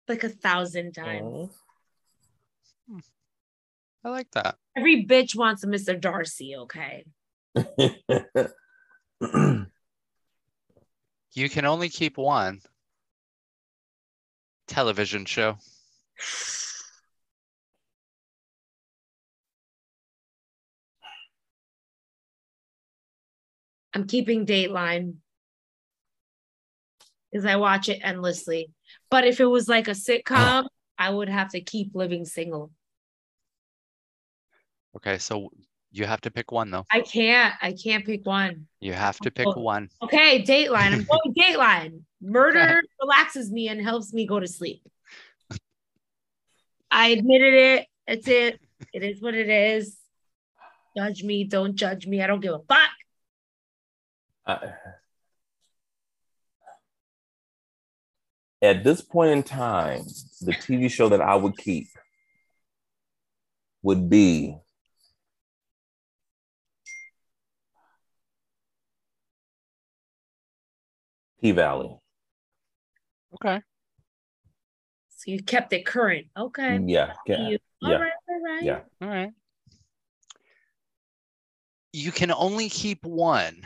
like 0.07 0.23
a 0.23 0.29
thousand 0.29 0.93
times. 0.93 1.23
Oh. 1.23 1.49
Hmm. 2.89 2.99
I 4.05 4.09
like 4.09 4.31
that. 4.31 4.55
Every 4.77 5.05
bitch 5.05 5.35
wants 5.35 5.65
a 5.65 5.67
Mr. 5.67 5.99
Darcy, 5.99 6.55
okay? 6.55 7.03
You 11.33 11.47
can 11.47 11.65
only 11.65 11.87
keep 11.87 12.17
one 12.17 12.59
television 14.67 15.25
show. 15.25 15.57
I'm 23.93 24.07
keeping 24.07 24.45
Dateline 24.45 25.15
because 27.31 27.45
I 27.45 27.55
watch 27.57 27.89
it 27.89 27.99
endlessly. 28.03 28.71
But 29.09 29.25
if 29.25 29.39
it 29.39 29.45
was 29.45 29.67
like 29.67 29.87
a 29.87 29.91
sitcom, 29.91 30.65
I 30.97 31.09
would 31.09 31.29
have 31.29 31.49
to 31.49 31.61
keep 31.61 31.95
living 31.95 32.25
single. 32.25 32.71
Okay, 34.95 35.17
so 35.17 35.49
you 35.91 36.05
have 36.05 36.21
to 36.21 36.31
pick 36.31 36.51
one 36.51 36.71
though. 36.71 36.85
I 36.91 37.01
can't. 37.01 37.53
I 37.61 37.73
can't 37.73 38.05
pick 38.05 38.25
one. 38.25 38.67
You 38.79 38.93
have 38.93 39.19
to 39.21 39.31
pick 39.31 39.47
Oh. 39.47 39.59
one. 39.59 39.89
Okay, 40.01 40.41
Dateline. 40.43 40.93
I'm 40.93 41.03
going 41.05 41.33
Dateline. 41.37 42.01
Murder 42.21 42.81
relaxes 43.01 43.51
me 43.51 43.67
and 43.67 43.81
helps 43.81 44.13
me 44.13 44.25
go 44.25 44.39
to 44.39 44.47
sleep. 44.47 44.81
I 46.89 47.07
admitted 47.09 47.53
it. 47.53 47.87
It's 48.07 48.27
it. 48.27 48.59
It 48.93 49.03
is 49.03 49.21
what 49.21 49.33
it 49.33 49.49
is. 49.49 49.97
Judge 50.97 51.23
me. 51.23 51.45
Don't 51.45 51.75
judge 51.75 52.05
me. 52.05 52.21
I 52.21 52.27
don't 52.27 52.41
give 52.41 52.53
a 52.53 52.59
fuck. 52.67 52.89
I- 54.45 54.73
at 58.61 58.83
this 58.83 59.01
point 59.01 59.31
in 59.31 59.43
time, 59.43 60.03
the 60.41 60.53
TV 60.53 60.89
show 60.89 61.09
that 61.09 61.21
I 61.21 61.35
would 61.35 61.57
keep 61.57 61.87
would 63.81 64.09
be 64.09 64.55
P 71.41 71.51
Valley. 71.51 71.97
Okay. 73.33 73.61
So 75.09 75.31
you 75.31 75.41
kept 75.43 75.73
it 75.73 75.85
current. 75.85 76.27
Okay. 76.37 76.79
Yeah, 76.85 77.13
yeah, 77.25 77.49
You- 77.49 77.59
All 77.83 77.91
yeah, 77.91 77.97
right, 77.97 78.13
all 78.29 78.41
right. 78.41 78.63
yeah. 78.63 78.79
All 79.01 79.07
right. 79.07 79.31
You 81.93 82.11
can 82.11 82.31
only 82.31 82.69
keep 82.69 83.03
one. 83.03 83.65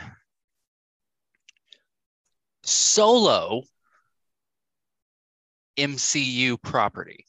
Solo 2.66 3.62
MCU 5.76 6.60
property. 6.60 7.24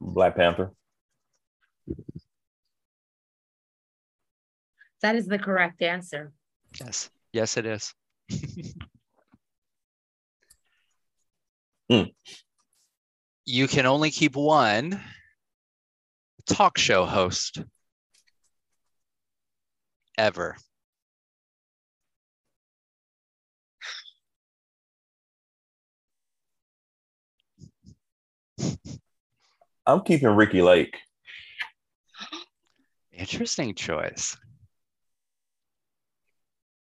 Black 0.00 0.36
Panther. 0.36 0.72
That 5.00 5.16
is 5.16 5.26
the 5.26 5.38
correct 5.38 5.82
answer. 5.82 6.32
Yes. 6.80 7.10
Yes, 7.32 7.56
it 7.56 7.66
is. 7.66 7.94
Hmm. 11.90 12.02
You 13.44 13.66
can 13.66 13.86
only 13.86 14.10
keep 14.10 14.36
one 14.36 15.02
talk 16.46 16.78
show 16.78 17.04
host 17.04 17.60
ever. 20.16 20.56
I'm 29.86 30.00
keeping 30.02 30.28
Ricki 30.28 30.62
Lake. 30.62 30.96
Interesting 33.12 33.74
choice. 33.74 34.36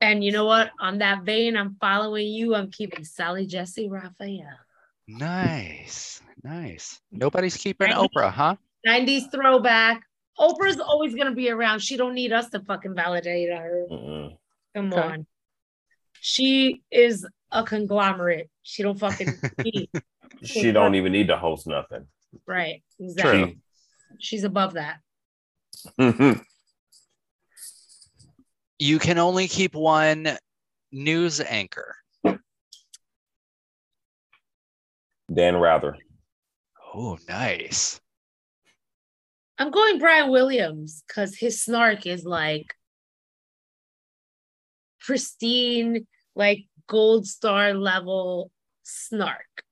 And 0.02 0.24
you 0.24 0.32
know 0.32 0.46
what? 0.46 0.72
On 0.80 0.98
that 1.00 1.24
vein, 1.24 1.56
I'm 1.56 1.76
following 1.80 2.28
you. 2.28 2.56
I'm 2.56 2.72
keeping 2.72 3.04
Sally 3.04 3.46
Jessy 3.46 3.88
Raphael. 3.88 4.58
Nice. 5.08 6.22
Nice. 6.44 7.00
Nobody's 7.12 7.58
keeping 7.58 7.90
Right. 7.90 7.96
Oprah, 7.96 8.32
huh? 8.32 8.56
90s 8.86 9.32
throwback. 9.32 10.04
Oprah's 10.40 10.80
always 10.80 11.14
gonna 11.14 11.36
be 11.36 11.50
around. 11.50 11.80
She 11.80 11.98
don't 11.98 12.16
need 12.16 12.32
us 12.32 12.50
to 12.50 12.62
fucking 12.62 12.96
validate 12.96 13.50
her. 13.50 13.86
Mm-mm. 13.92 14.38
Come 14.76 14.94
Okay. 14.94 15.02
on. 15.02 15.28
She 16.22 16.84
is 16.92 17.28
a 17.52 17.64
conglomerate. 17.64 18.50
She 18.62 18.84
don't 18.84 18.98
fucking 18.98 19.40
need. 19.64 19.90
She 20.44 20.72
don't 20.72 20.96
even 20.96 21.12
need 21.12 21.28
to 21.28 21.38
host 21.38 21.68
nothing. 21.68 22.06
right. 22.48 22.84
Exactly. 23.00 23.44
True. 23.44 23.56
She's 24.20 24.44
above 24.44 24.76
that. 24.76 25.00
You 28.84 28.98
can 28.98 29.20
only 29.20 29.48
keep 29.48 29.76
one 29.76 30.28
news 30.92 31.40
anchor. 31.40 31.96
Dan 35.32 35.56
Rather. 35.58 35.96
Oh, 36.92 37.20
nice. 37.30 38.02
I'm 39.60 39.70
going 39.70 40.00
Brian 40.00 40.32
Williams 40.32 41.04
because 41.08 41.38
his 41.38 41.62
snark 41.62 42.08
is 42.08 42.26
like 42.26 42.74
pristine, 45.06 46.08
like 46.36 46.66
gold 46.88 47.28
star 47.28 47.74
level 47.74 48.52
snark. 48.84 49.64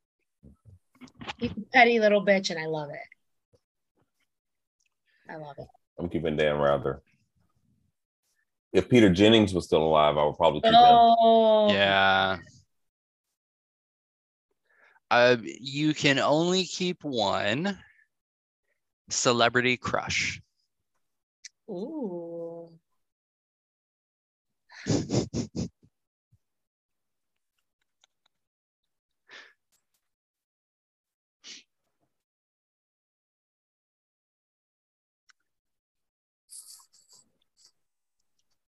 He's 1.37 1.51
a 1.51 1.61
petty 1.73 1.99
little 1.99 2.25
bitch, 2.25 2.49
and 2.49 2.59
I 2.59 2.65
love 2.65 2.89
it. 2.89 2.99
I 5.31 5.35
love 5.35 5.55
it. 5.57 5.67
I'm 5.99 6.09
keeping 6.09 6.35
Dan 6.35 6.57
Rather. 6.57 7.01
If 8.71 8.87
Peter 8.89 9.09
Jennings 9.09 9.53
was 9.53 9.65
still 9.65 9.83
alive, 9.83 10.17
I 10.17 10.25
would 10.25 10.37
probably 10.37 10.61
keep 10.61 10.71
him. 10.71 10.77
Oh, 10.77 11.71
Yeah. 11.71 12.37
Uh, 15.11 15.37
you 15.41 15.95
can 15.95 16.19
only 16.19 16.65
keep 16.65 17.03
one 17.03 17.77
celebrity 19.09 19.75
crush. 19.75 20.39
Ooh. 21.67 22.28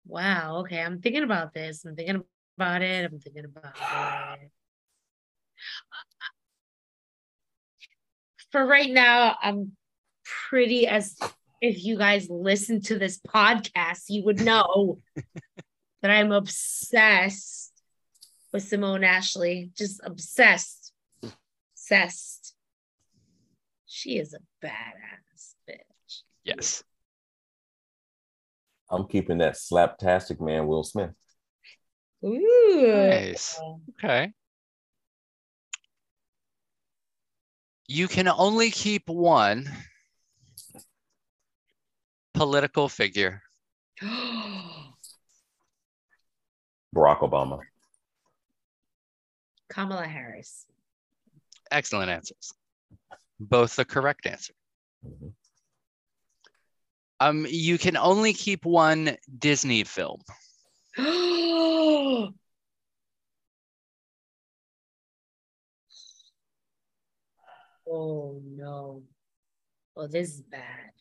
Wow. 0.07 0.59
Okay. 0.59 0.81
I'm 0.81 1.01
thinking 1.01 1.23
about 1.23 1.53
this. 1.53 1.83
I'm 1.83 1.95
thinking 1.95 2.23
about 2.57 2.81
it. 2.81 3.11
I'm 3.11 3.19
thinking 3.19 3.45
about 3.45 3.73
it. 4.41 4.51
For 8.51 8.65
right 8.65 8.89
now, 8.89 9.35
I'm 9.41 9.73
pretty 10.49 10.87
as 10.87 11.17
if 11.61 11.83
you 11.83 11.97
guys 11.97 12.29
listen 12.29 12.81
to 12.83 12.97
this 12.97 13.19
podcast, 13.19 14.05
you 14.07 14.23
would 14.23 14.41
know 14.41 14.99
that 16.07 16.13
I'm 16.13 16.31
obsessed 16.31 17.73
with 18.53 18.63
Simone 18.63 19.03
Ashley. 19.03 19.71
Just 19.77 19.99
obsessed. 20.03 20.93
Obsessed. 21.21 22.55
She 23.87 24.17
is 24.17 24.33
a 24.33 24.39
badass 24.65 25.55
bitch. 25.69 26.21
Yes. 26.43 26.83
I'm 28.89 29.05
keeping 29.05 29.39
that 29.39 29.55
slaptastic 29.55 30.39
man, 30.39 30.65
Will 30.67 30.83
Smith. 30.83 31.11
Ooh. 32.23 33.09
Nice. 33.09 33.59
Okay. 34.01 34.31
You 37.87 38.07
can 38.07 38.29
only 38.29 38.71
keep 38.71 39.09
one 39.09 39.69
political 42.33 42.87
figure. 42.87 43.41
Barack 46.97 47.19
Obama. 47.19 47.59
Kamala 49.69 50.07
Harris. 50.07 50.65
Excellent 51.69 52.09
answers. 52.09 52.53
Both 53.39 53.75
the 53.75 53.85
correct 53.85 54.25
answer. 54.25 54.53
Mhm. 55.05 55.33
Um, 57.19 57.45
you 57.47 57.77
can 57.77 57.97
only 57.97 58.33
keep 58.33 58.65
one 58.65 59.15
Disney 59.37 59.83
film. 59.83 60.21
oh 60.97 62.33
no. 67.87 69.03
Oh, 69.95 70.07
this 70.07 70.29
is 70.29 70.41
bad. 70.41 70.96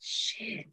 Shit. 0.00 0.66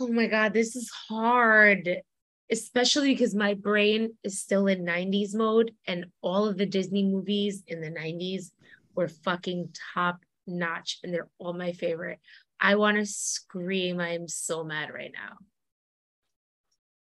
Oh 0.00 0.08
my 0.08 0.26
God, 0.26 0.54
this 0.54 0.76
is 0.76 0.90
hard, 1.08 1.88
especially 2.50 3.12
because 3.12 3.34
my 3.34 3.54
brain 3.54 4.16
is 4.24 4.40
still 4.40 4.66
in 4.66 4.84
90s 4.84 5.34
mode 5.34 5.72
and 5.86 6.06
all 6.22 6.48
of 6.48 6.56
the 6.56 6.66
Disney 6.66 7.04
movies 7.04 7.62
in 7.66 7.80
the 7.80 7.90
90s 7.90 8.50
were 8.94 9.08
fucking 9.08 9.74
top 9.94 10.20
notch 10.46 10.98
and 11.02 11.12
they're 11.12 11.28
all 11.38 11.52
my 11.52 11.72
favorite. 11.72 12.18
I 12.58 12.76
want 12.76 12.96
to 12.96 13.06
scream. 13.06 14.00
I 14.00 14.14
am 14.14 14.26
so 14.26 14.64
mad 14.64 14.90
right 14.92 15.12
now. 15.12 15.36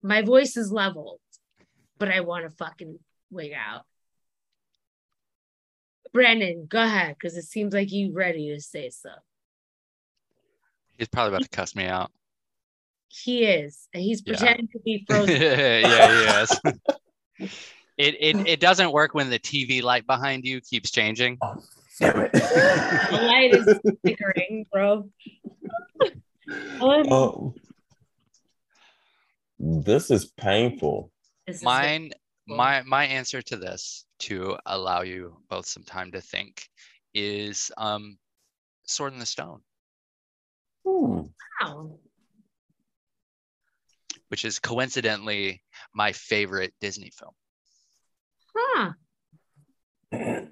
My 0.02 0.22
voice 0.22 0.56
is 0.58 0.72
leveled, 0.72 1.20
but 1.98 2.10
I 2.10 2.22
want 2.22 2.46
to 2.46 2.50
fucking 2.56 3.00
wig 3.32 3.52
out. 3.54 3.84
Brandon, 6.14 6.66
go 6.68 6.82
ahead, 6.82 7.16
because 7.20 7.38
it 7.38 7.44
seems 7.44 7.74
like 7.74 7.92
you 7.92 8.14
ready 8.14 8.54
to 8.54 8.62
say 8.62 8.90
so. 8.90 9.10
He's 10.98 11.08
probably 11.08 11.30
about 11.36 11.44
to 11.44 11.50
cuss 11.50 11.76
me 11.76 11.86
out. 11.86 12.12
He 13.10 13.44
is, 13.46 13.88
and 13.94 14.02
he's 14.04 14.22
Yeah. 14.26 14.38
pretending 14.38 14.68
to 14.70 14.80
be 14.80 15.06
frozen. 15.10 15.42
yeah, 15.42 16.48
frozen. 16.58 16.80
he 17.38 17.46
is. 17.46 17.50
it, 17.98 18.16
it 18.20 18.48
it 18.48 18.60
doesn't 18.60 18.92
work 18.92 19.14
when 19.14 19.30
the 19.30 19.40
TV 19.40 19.82
light 19.84 20.06
behind 20.08 20.46
you 20.46 20.62
keeps 20.62 20.92
changing. 20.92 21.38
Damn 22.00 22.22
it. 22.22 22.32
the 22.34 23.20
light 23.22 23.54
is 23.54 23.80
flickering, 24.02 24.66
bro. 24.72 25.10
Um, 26.82 26.82
Um, 27.12 27.54
this 29.60 30.10
is 30.12 30.26
painful. 30.38 31.12
this 31.46 31.58
is 31.58 31.64
Mine 31.64 32.12
cool. 32.48 32.58
my 32.58 32.82
my 32.84 33.06
answer 33.06 33.42
to 33.42 33.58
this 33.58 34.06
to 34.20 34.58
allow 34.66 35.02
you 35.02 35.38
both 35.50 35.66
some 35.66 35.84
time 35.84 36.12
to 36.12 36.22
think 36.22 36.68
is 37.14 37.72
um 37.78 38.18
Sword 38.86 39.14
in 39.14 39.20
the 39.20 39.26
Stone, 39.26 39.62
Hmm. 40.86 41.22
wow. 41.62 42.00
which 44.30 44.46
is 44.46 44.60
coincidentally 44.60 45.62
my 45.94 46.12
favorite 46.14 46.74
Disney 46.82 47.12
film. 47.12 47.34
Huh. 48.56 48.92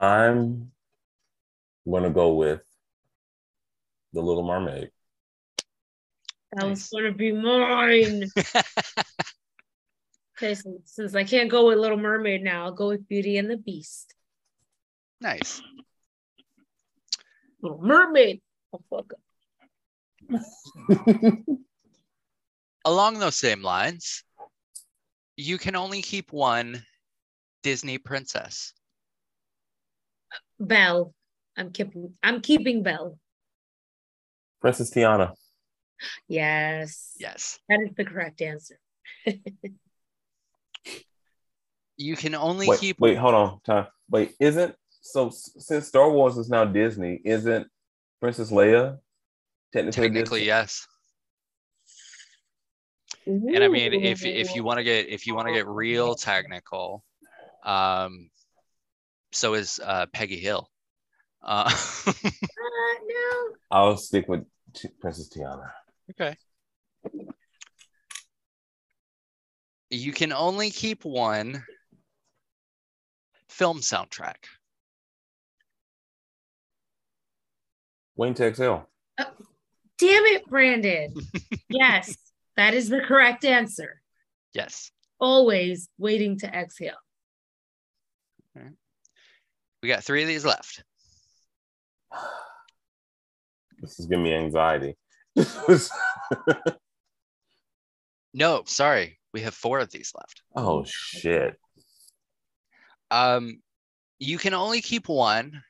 I'm 0.00 0.70
gonna 1.90 2.10
go 2.10 2.34
with 2.34 2.60
the 4.12 4.20
Little 4.20 4.46
Mermaid. 4.46 4.90
That 6.52 6.68
was 6.68 6.88
gonna 6.88 7.12
be 7.12 7.32
mine. 7.32 8.30
Okay, 10.40 10.54
so 10.54 10.78
since 10.84 11.16
I 11.16 11.24
can't 11.24 11.50
go 11.50 11.66
with 11.66 11.78
Little 11.78 11.96
Mermaid 11.96 12.44
now, 12.44 12.66
I'll 12.66 12.72
go 12.72 12.86
with 12.86 13.08
Beauty 13.08 13.38
and 13.38 13.50
the 13.50 13.56
Beast. 13.56 14.14
nice. 15.20 15.60
Little 17.60 17.82
Mermaid. 17.82 18.40
Oh, 18.72 18.80
fuck. 18.88 19.14
Along 22.84 23.18
those 23.18 23.34
same 23.34 23.62
lines, 23.62 24.22
you 25.36 25.58
can 25.58 25.74
only 25.74 26.02
keep 26.02 26.32
one 26.32 26.84
Disney 27.64 27.98
princess. 27.98 28.72
Belle. 30.60 31.12
I'm 31.56 31.72
keeping 31.72 32.14
I'm 32.22 32.40
keeping 32.42 32.84
Belle. 32.84 33.18
Princess 34.60 34.92
Tiana. 34.92 35.32
Yes. 36.28 37.14
Yes. 37.18 37.58
That 37.68 37.80
is 37.80 37.90
the 37.96 38.04
correct 38.04 38.42
answer. 38.42 38.78
You 41.98 42.14
can 42.14 42.36
only 42.36 42.68
Wait, 42.68 42.78
keep 42.78 43.00
wait, 43.00 43.18
hold 43.18 43.34
on. 43.34 43.60
Time. 43.66 43.88
Wait, 44.08 44.32
isn't 44.38 44.74
so 45.00 45.30
since 45.30 45.88
Star 45.88 46.08
Wars 46.10 46.38
is 46.38 46.48
now 46.48 46.64
Disney, 46.64 47.20
isn't 47.24 47.66
Princess 48.20 48.52
Leia 48.52 48.98
technically, 49.72 50.02
technically 50.02 50.40
Disney? 50.40 50.46
yes. 50.46 50.86
And 53.26 53.64
I 53.64 53.68
mean, 53.68 53.92
if 53.92 54.24
if 54.24 54.54
you 54.54 54.62
want 54.62 54.78
to 54.78 54.84
get 54.84 55.08
if 55.08 55.26
you 55.26 55.34
want 55.34 55.48
to 55.48 55.52
get 55.54 55.66
real 55.66 56.14
technical, 56.14 57.04
um, 57.64 58.30
so 59.32 59.54
is 59.54 59.80
uh, 59.84 60.06
Peggy 60.12 60.38
Hill. 60.38 60.70
Uh, 61.42 61.70
Uh, 62.58 62.94
no. 63.06 63.54
I'll 63.70 63.96
stick 63.96 64.28
with 64.28 64.44
T- 64.74 64.88
Princess 65.00 65.28
Tiana. 65.28 65.70
Okay. 66.10 66.36
You 69.90 70.12
can 70.12 70.32
only 70.32 70.70
keep 70.70 71.04
one 71.04 71.62
film 73.48 73.80
soundtrack. 73.80 74.36
Waiting 78.16 78.34
to 78.34 78.46
Exhale. 78.46 78.88
Oh, 79.18 79.24
damn 79.98 80.24
it, 80.26 80.46
Brandon. 80.46 81.14
yes, 81.68 82.16
that 82.56 82.74
is 82.74 82.88
the 82.88 83.00
correct 83.00 83.44
answer. 83.44 84.00
Yes. 84.52 84.90
Always 85.20 85.88
waiting 85.98 86.38
to 86.40 86.46
exhale. 86.46 86.96
We 89.82 89.88
got 89.88 90.02
three 90.02 90.22
of 90.22 90.28
these 90.28 90.44
left. 90.44 90.82
This 93.80 94.00
is 94.00 94.06
giving 94.06 94.24
me 94.24 94.34
anxiety. 94.34 94.96
No, 98.34 98.62
sorry. 98.66 99.18
We 99.32 99.40
have 99.42 99.54
four 99.54 99.78
of 99.80 99.90
these 99.90 100.12
left. 100.14 100.42
oh 100.54 100.84
shit. 100.86 101.56
Um, 103.10 103.60
you 104.18 104.38
can 104.38 104.54
only 104.54 104.80
keep 104.80 105.08
one 105.08 105.62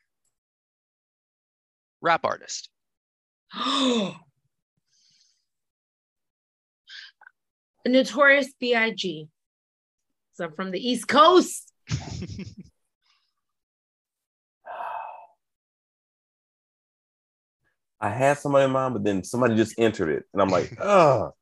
rap 2.01 2.21
artist. 2.25 2.69
Notorious 7.85 8.53
B.I.G. 8.59 9.27
So 10.33 10.45
I'm 10.45 10.53
from 10.53 10.71
the 10.71 10.79
East 10.79 11.07
Coast. 11.07 11.71
I 18.01 18.09
had 18.09 18.37
somebody 18.37 18.65
in 18.65 18.71
mind, 18.71 18.93
but 18.93 19.03
then 19.03 19.23
somebody 19.23 19.55
just 19.55 19.77
entered 19.77 20.09
it, 20.09 20.23
and 20.33 20.41
I'm 20.41 20.49
like, 20.49 20.77
oh. 20.81 21.33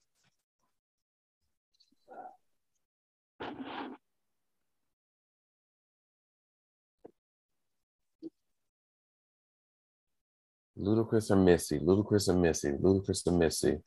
Ludacris 10.79 11.31
or 11.31 11.35
Missy? 11.35 11.79
Ludacris 11.79 12.29
or 12.29 12.33
Missy? 12.33 12.69
Ludacris 12.69 13.25
or 13.25 13.31
Missy? 13.33 13.77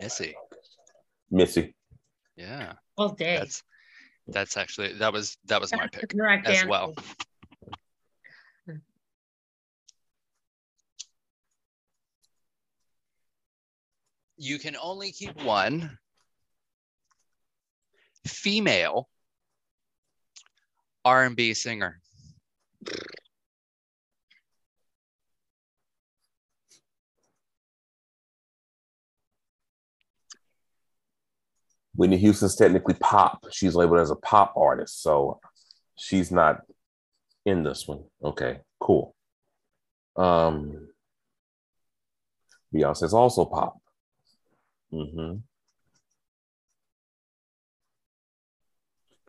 Missy. 0.00 0.34
Missy. 1.30 1.74
Yeah. 2.36 2.72
Well, 2.96 3.10
day. 3.10 3.36
That's 3.38 3.62
that's 4.26 4.56
actually 4.56 4.94
that 4.94 5.12
was 5.12 5.36
that 5.46 5.60
was 5.60 5.72
my 5.72 5.86
pick 5.86 6.10
correct 6.10 6.46
as 6.46 6.58
answer. 6.58 6.68
well. 6.68 6.94
You 14.44 14.58
can 14.58 14.76
only 14.76 15.10
keep 15.10 15.42
one 15.42 15.96
female 18.26 19.08
R&B 21.02 21.54
singer. 21.54 22.02
Whitney 31.94 32.18
Houston's 32.18 32.54
technically 32.54 32.96
pop. 33.00 33.46
She's 33.50 33.74
labeled 33.74 34.00
as 34.00 34.10
a 34.10 34.16
pop 34.16 34.52
artist, 34.58 35.02
so 35.02 35.40
she's 35.96 36.30
not 36.30 36.60
in 37.46 37.62
this 37.62 37.88
one. 37.88 38.04
Okay, 38.22 38.58
cool. 38.78 39.16
Um, 40.16 40.88
Beyonce's 42.74 43.14
also 43.14 43.46
pop. 43.46 43.78
Mm-hmm. 44.94 45.36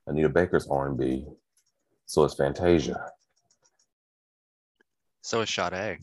Anita 0.07 0.29
Baker's 0.29 0.67
R&B, 0.67 1.25
so 2.05 2.23
it's 2.25 2.35
Fantasia 2.35 3.11
So 5.21 5.41
is 5.41 5.49
Sade. 5.49 5.97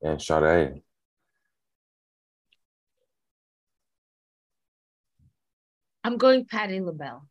and 0.00 0.20
Sade. 0.22 0.80
I'm 6.04 6.16
going 6.16 6.46
Patti 6.46 6.80
LaBelle. 6.80 7.28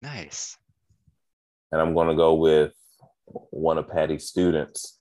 Nice. 0.00 0.56
And 1.70 1.80
I'm 1.80 1.92
going 1.92 2.08
to 2.08 2.16
go 2.16 2.34
with 2.34 2.72
one 3.50 3.76
of 3.76 3.88
Patti's 3.88 4.26
students, 4.26 4.98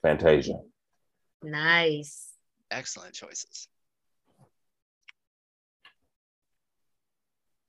Fantasia. 0.00 0.58
Nice. 1.42 2.32
Excellent 2.70 3.12
choices. 3.14 3.68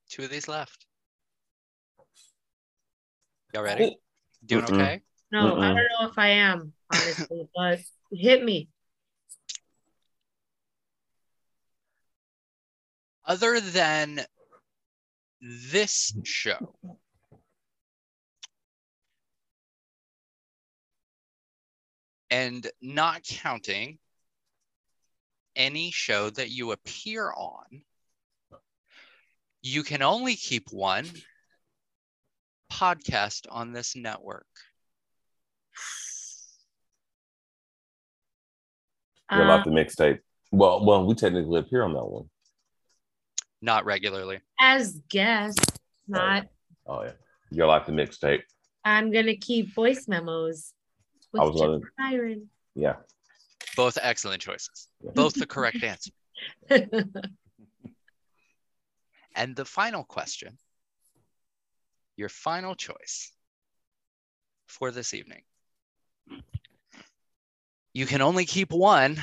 Two 0.10 0.24
of 0.24 0.30
these 0.30 0.48
left. 0.48 0.86
Y'all 3.54 3.64
ready? 3.64 3.98
Doing 4.46 4.64
Mm-mm. 4.66 4.74
okay? 4.74 5.02
No, 5.32 5.40
I 5.40 5.60
Mm-mm. 5.60 5.60
don't 5.60 5.76
know 5.76 6.08
if 6.10 6.18
I 6.18 6.30
am, 6.30 6.74
honestly, 6.90 7.48
but 7.56 7.80
hit 8.12 8.44
me. 8.44 8.70
Other 13.26 13.60
than 13.60 14.22
this 15.42 16.14
show, 16.24 16.76
and 22.30 22.66
not 22.82 23.24
counting 23.24 24.00
any 25.56 25.92
show 25.92 26.30
that 26.30 26.50
you 26.52 26.72
appear 26.72 27.32
on, 27.36 27.82
you 29.62 29.84
can 29.84 30.02
only 30.02 30.36
keep 30.36 30.68
one 30.72 31.08
podcast 32.72 33.46
on 33.50 33.74
this 33.74 33.96
network. 33.96 34.46
You're 39.32 39.42
Uh, 39.52 39.64
the 39.64 39.72
mixtape. 39.72 40.20
Well, 40.52 40.86
well, 40.86 41.06
we 41.06 41.14
technically 41.16 41.60
appear 41.60 41.84
on 41.84 41.94
that 41.94 42.06
one. 42.06 42.30
Not 43.62 43.86
regularly. 43.86 44.40
as 44.60 45.02
guests, 45.10 45.66
not. 46.08 46.48
Oh 46.86 47.04
yeah, 47.04 47.12
you're 47.52 47.68
like 47.68 47.86
the 47.86 47.92
mixtape. 47.92 48.44
I'm 48.86 49.12
gonna 49.12 49.36
keep 49.36 49.74
voice 49.74 50.08
memos 50.08 50.74
with 51.34 51.42
I 51.42 51.46
was 51.46 51.60
gonna- 51.60 51.80
Byron. 51.98 52.50
Yeah. 52.76 52.98
Both 53.76 53.98
excellent 54.02 54.42
choices. 54.42 54.88
Yeah. 55.04 55.12
Both 55.16 55.34
the 55.34 55.46
correct 55.48 55.84
answer. 55.84 56.12
And 59.38 59.56
the 59.56 59.66
final 59.66 60.04
question, 60.04 60.58
your 62.16 62.28
final 62.28 62.74
choice 62.74 63.32
for 64.66 64.90
this 64.90 65.14
evening. 65.14 65.44
You 67.94 68.08
can 68.08 68.22
only 68.22 68.46
keep 68.46 68.72
one 68.72 69.22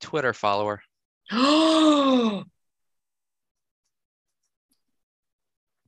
Twitter 0.00 0.32
follower. 0.32 0.82
oh, 1.30 2.42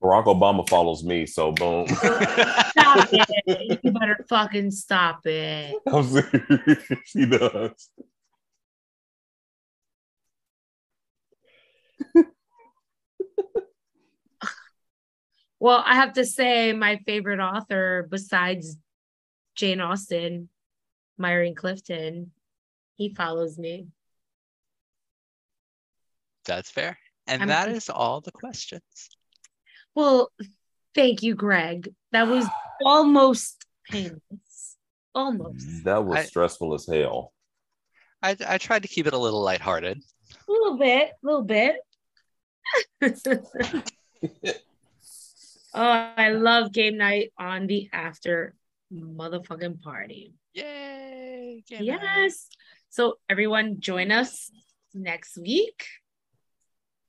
Barack 0.01 0.27
Obama 0.27 0.69
follows 0.69 1.03
me, 1.03 1.27
so 1.27 1.51
boom. 1.51 1.89
stop 1.89 3.09
it! 3.13 3.81
You 3.83 3.91
better 3.91 4.25
fucking 4.29 4.71
stop 4.71 5.27
it. 5.27 5.75
I'm 5.87 6.05
serious. 6.05 6.93
he 7.13 7.27
does. 7.27 7.89
Well, 15.61 15.81
I 15.87 15.95
have 15.95 16.15
to 16.15 16.25
say, 16.25 16.73
my 16.73 16.99
favorite 17.07 17.39
author 17.39 18.09
besides 18.11 18.77
Jane 19.55 19.81
Austen, 19.81 20.49
Myron 21.19 21.55
Clifton, 21.55 22.33
he 22.97 23.15
follows 23.15 23.57
me. 23.59 23.87
That's 26.47 26.69
fair. 26.69 26.99
And 27.29 27.43
I'm- 27.43 27.49
that 27.49 27.69
is 27.69 27.89
all 27.89 28.21
the 28.21 28.33
questions. 28.33 28.83
Well, 29.95 30.33
thank 30.97 31.23
you, 31.23 31.37
Greg. 31.37 31.95
That 32.11 32.27
was 32.27 32.45
almost 32.85 33.65
painless. 33.89 34.77
Almost. 35.15 35.85
That 35.85 36.05
was 36.05 36.19
I- 36.19 36.25
stressful 36.25 36.75
as 36.75 36.89
hell. 36.93 37.33
I, 38.21 38.37
I 38.49 38.59
tried 38.59 38.83
to 38.83 38.89
keep 38.89 39.07
it 39.07 39.13
a 39.13 39.19
little 39.19 39.43
lighthearted. 39.43 39.99
A 40.49 40.51
little 40.51 40.77
bit, 40.77 41.11
a 41.11 41.15
little 41.27 41.43
bit. 41.45 41.77
oh, 45.75 45.83
I 46.17 46.31
love 46.31 46.73
game 46.73 46.97
night 46.99 47.33
on 47.39 47.67
the 47.67 47.89
after 47.93 48.55
motherfucking 48.93 49.83
party. 49.83 50.35
Yay! 50.55 51.65
game 51.69 51.87
night. 51.87 51.99
Yes. 52.03 52.49
So 52.91 53.15
everyone 53.29 53.81
join 53.81 54.11
us 54.13 54.51
next 54.95 55.39
week. 55.39 55.85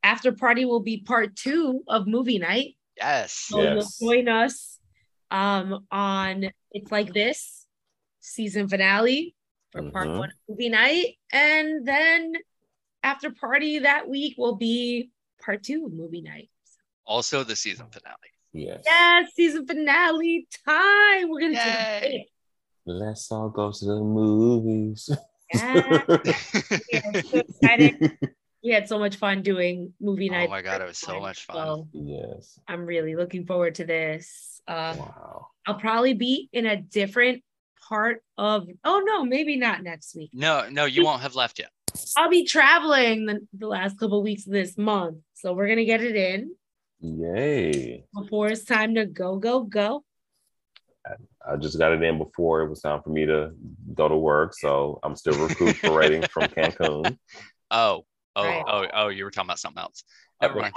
After 0.02 0.32
party 0.32 0.66
will 0.66 0.82
be 0.82 1.02
part 1.02 1.36
two 1.36 1.84
of 1.88 2.08
movie 2.08 2.40
night. 2.40 2.76
Yes. 2.98 3.32
So 3.34 3.62
Yes. 3.62 3.98
you'll 4.00 4.10
join 4.14 4.28
us 4.30 4.80
um 5.32 5.86
on 5.92 6.50
It's 6.72 6.92
Like 6.92 7.14
This 7.14 7.66
season 8.20 8.68
finale 8.68 9.36
for 9.72 9.90
part 9.92 10.08
Mhm. 10.08 10.18
one 10.20 10.30
of 10.30 10.36
movie 10.48 10.70
night. 10.70 11.18
And 11.32 11.86
then 11.86 12.34
after 13.02 13.32
party 13.32 13.80
that 13.80 14.08
week 14.08 14.36
will 14.38 14.56
be 14.56 15.10
part 15.44 15.64
two 15.64 15.86
of 15.86 15.94
movie 15.94 16.22
night. 16.22 16.50
Also 17.06 17.44
the 17.44 17.56
season 17.56 17.88
finale. 17.92 18.16
Yes. 18.54 18.84
Yes, 18.86 19.32
season 19.36 19.66
finale 19.66 20.48
time. 20.66 21.30
We're 21.30 21.42
gonna 21.42 21.54
Yay. 21.54 22.28
Do 22.86 22.92
it. 22.92 22.96
Let's 22.96 23.32
all 23.32 23.50
go 23.50 23.72
to 23.72 23.86
the 23.86 23.96
movies. 24.00 25.10
Yeah. 25.54 26.02
We 26.08 27.00
are 27.00 27.22
so 27.24 27.38
excited. 27.40 28.18
We 28.64 28.72
had 28.72 28.88
so 28.88 28.98
much 28.98 29.18
fun 29.18 29.42
doing 29.42 29.94
movie 30.00 30.30
night. 30.30 30.48
oh 30.48 30.52
my 30.52 30.62
god, 30.62 30.82
it 30.82 30.88
was 30.88 30.98
so 30.98 31.20
much 31.20 31.46
fun. 31.46 31.56
So 31.56 31.88
yes. 31.92 32.58
I'm 32.68 32.86
really 32.86 33.16
looking 33.16 33.46
forward 33.46 33.76
to 33.76 33.86
this. 33.86 34.62
Uh, 34.68 34.96
Wow. 34.98 35.48
I'll 35.68 35.76
probably 35.76 36.14
be 36.14 36.50
in 36.54 36.66
a 36.66 36.78
different 36.78 37.44
part 37.88 38.24
of. 38.38 38.68
Oh 38.84 39.02
no, 39.06 39.26
maybe 39.26 39.58
not 39.58 39.84
next 39.84 40.16
week. 40.16 40.32
No, 40.34 40.68
no, 40.70 40.86
you 40.86 41.04
won't 41.04 41.22
have 41.22 41.36
left 41.36 41.60
yet. 41.60 41.72
I'll 42.18 42.30
be 42.30 42.46
traveling 42.46 43.26
the, 43.26 43.48
the 43.58 43.68
last 43.68 44.00
couple 44.00 44.24
weeks 44.24 44.48
of 44.48 44.54
this 44.54 44.78
month, 44.78 45.18
so 45.44 45.52
we're 45.52 45.68
gonna 45.68 45.84
get 45.84 46.02
it 46.02 46.16
in 46.16 46.56
Yay. 47.02 48.06
before 48.16 48.48
it's 48.48 48.64
time 48.64 48.96
to 48.96 49.06
go, 49.06 49.36
go, 49.36 49.64
go. 49.64 50.06
I 51.46 51.58
just 51.58 51.78
got 51.78 51.92
it 51.92 52.02
in 52.02 52.18
before 52.18 52.62
it 52.62 52.70
was 52.70 52.80
time 52.80 53.02
for 53.04 53.10
me 53.10 53.26
to 53.26 53.52
go 53.94 54.08
to 54.08 54.16
work. 54.16 54.54
So 54.54 55.02
I'm 55.04 55.18
still 55.18 55.34
recuperating 55.38 56.24
from 56.28 56.48
Cancun. 56.58 57.18
Oh, 57.70 58.06
oh, 58.38 58.42
Right. 58.42 58.64
oh, 58.66 58.86
oh, 58.94 59.08
you 59.10 59.26
were 59.26 59.32
talking 59.32 59.48
about 59.50 59.60
something 59.60 59.82
else. 59.82 60.06
Never 60.42 60.62
mind. 60.62 60.74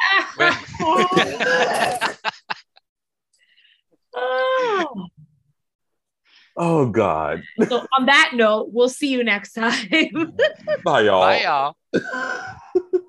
Oh. 4.16 5.06
Oh 6.58 6.86
God. 6.86 7.42
so 7.68 7.86
on 7.98 8.06
that 8.06 8.30
note, 8.32 8.70
we'll 8.72 8.88
see 8.88 9.08
you 9.08 9.22
next 9.22 9.52
time. 9.52 9.86
Bye 10.84 11.02
y'all. 11.02 11.20
Bye, 11.20 11.42
y'all. 11.42 11.76